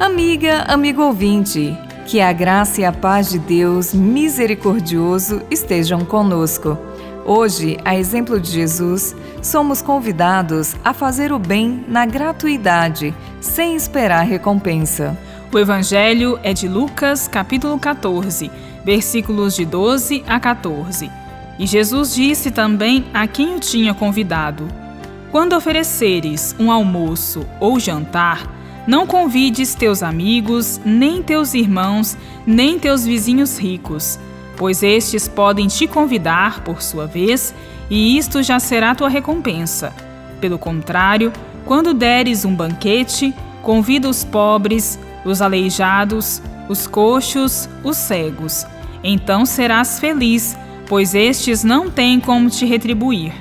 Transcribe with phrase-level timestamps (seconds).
[0.00, 6.78] Amiga, amigo ouvinte, que a graça e a paz de Deus misericordioso estejam conosco.
[7.24, 14.24] Hoje, a exemplo de Jesus, somos convidados a fazer o bem na gratuidade, sem esperar
[14.24, 15.18] recompensa.
[15.52, 18.52] O Evangelho é de Lucas, capítulo 14,
[18.84, 21.10] versículos de 12 a 14.
[21.58, 24.68] E Jesus disse também a quem o tinha convidado:
[25.32, 28.57] Quando ofereceres um almoço ou jantar,
[28.88, 32.16] não convides teus amigos, nem teus irmãos,
[32.46, 34.18] nem teus vizinhos ricos,
[34.56, 37.54] pois estes podem te convidar por sua vez,
[37.90, 39.92] e isto já será tua recompensa.
[40.40, 41.30] Pelo contrário,
[41.66, 48.64] quando deres um banquete, convida os pobres, os aleijados, os coxos, os cegos.
[49.04, 53.34] Então serás feliz, pois estes não têm como te retribuir.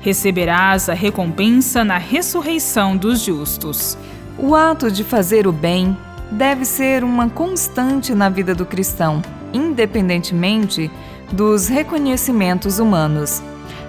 [0.00, 3.98] Receberás a recompensa na ressurreição dos justos.
[4.44, 5.96] O ato de fazer o bem
[6.32, 10.90] deve ser uma constante na vida do cristão, independentemente
[11.32, 13.40] dos reconhecimentos humanos.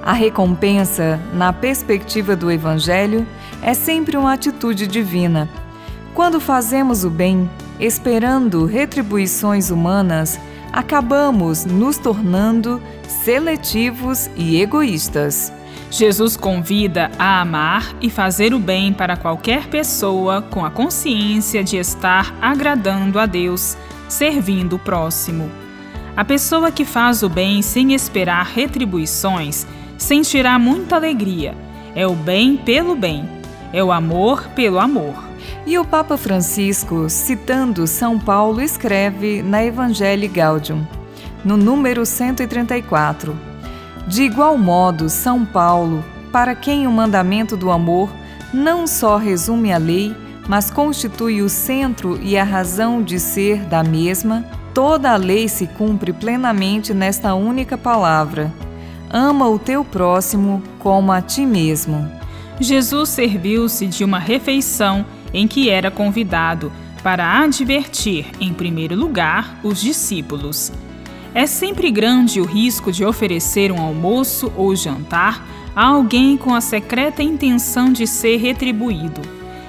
[0.04, 3.26] A recompensa, na perspectiva do Evangelho,
[3.64, 5.50] é sempre uma atitude divina.
[6.14, 10.40] Quando fazemos o bem, esperando retribuições humanas,
[10.72, 15.52] acabamos nos tornando seletivos e egoístas.
[15.94, 21.78] Jesus convida a amar e fazer o bem para qualquer pessoa com a consciência de
[21.78, 23.78] estar agradando a Deus,
[24.10, 25.52] servindo o próximo.
[26.18, 31.56] A pessoa que faz o bem sem esperar retribuições sentirá muita alegria.
[31.94, 33.30] É o bem pelo bem,
[33.72, 35.14] é o amor pelo amor.
[35.64, 40.88] E o Papa Francisco, citando São Paulo, escreve na Evangelii Gaudium,
[41.46, 43.53] no número 134.
[44.08, 48.10] De igual modo, São Paulo, para quem o mandamento do amor
[48.54, 50.16] não só resume a lei,
[50.48, 55.68] mas constitui o centro e a razão de ser da mesma, toda a lei se
[55.68, 58.54] cumpre plenamente nesta única palavra:
[59.10, 62.12] ama o teu próximo como a ti mesmo.
[62.60, 69.82] Jesus serviu-se de uma refeição em que era convidado para advertir, em primeiro lugar, os
[69.82, 70.72] discípulos
[71.34, 75.46] é sempre grande o risco de oferecer um almoço ou jantar
[75.76, 79.22] a alguém com a secreta intenção de ser retribuído.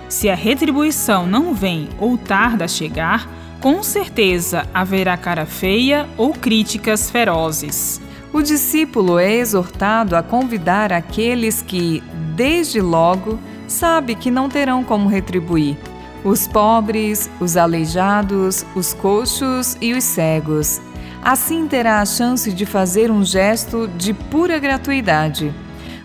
[0.08, 3.28] Se a retribuição não vem ou tarda a chegar,
[3.60, 8.00] com certeza haverá cara feia ou críticas ferozes.
[8.32, 12.02] O discípulo é exortado a convidar aqueles que,
[12.34, 15.76] desde logo, sabe que não terão como retribuir:
[16.22, 20.80] os pobres, os aleijados, os coxos e os cegos.
[21.24, 25.54] Assim terá a chance de fazer um gesto de pura gratuidade.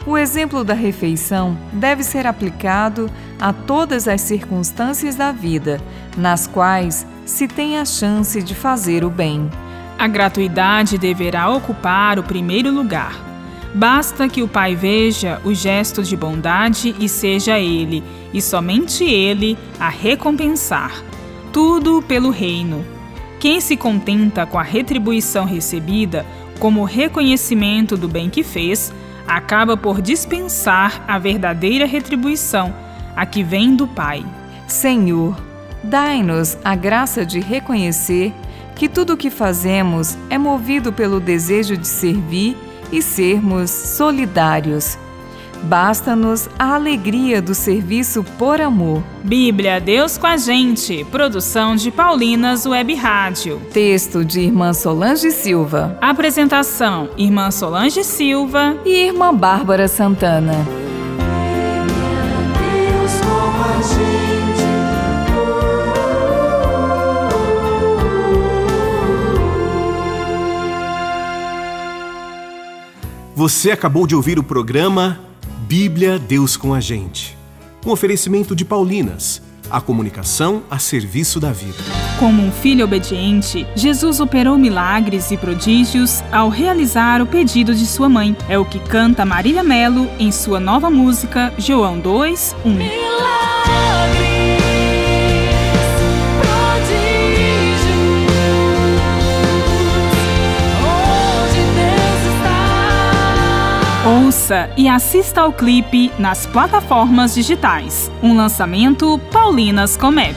[0.08, 5.82] O exemplo da refeição deve ser aplicado a todas as circunstâncias da vida,
[6.16, 9.50] nas quais se tem a chance de fazer o bem.
[9.98, 13.14] A gratuidade deverá ocupar o primeiro lugar.
[13.76, 18.02] Basta que o Pai veja o gesto de bondade e seja Ele,
[18.34, 20.94] e somente Ele, a recompensar.
[21.52, 22.99] Tudo pelo Reino
[23.40, 26.26] quem se contenta com a retribuição recebida
[26.60, 28.94] como reconhecimento do bem que fez,
[29.26, 32.74] acaba por dispensar a verdadeira retribuição,
[33.16, 34.26] a que vem do Pai.
[34.68, 35.42] Senhor,
[35.84, 38.34] dai-nos a graça de reconhecer
[38.76, 42.58] que tudo o que fazemos é movido pelo desejo de servir
[42.92, 44.98] e sermos solidários.
[45.64, 49.04] Basta-nos a alegria do serviço por amor.
[49.24, 51.04] Bíblia Deus com a gente.
[51.06, 53.62] Produção de Paulinas Web Rádio.
[53.74, 55.98] Texto de Irmã Solange Silva.
[56.02, 60.56] Apresentação: Irmã Solange Silva e Irmã Bárbara Santana.
[73.36, 75.29] Você acabou de ouvir o programa
[75.70, 77.38] Bíblia Deus com a gente.
[77.86, 79.40] Um oferecimento de Paulinas,
[79.70, 81.78] a comunicação a serviço da vida.
[82.18, 88.10] Como um filho obediente, Jesus operou milagres e prodígios ao realizar o pedido de sua
[88.10, 88.36] mãe.
[88.50, 92.56] É o que canta Marília Melo em sua nova música João 2,
[104.78, 108.12] E assista ao clipe nas plataformas digitais.
[108.22, 110.36] Um lançamento Paulinas Comep.